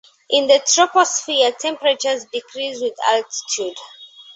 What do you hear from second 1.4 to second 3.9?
temperatures decrease with altitude.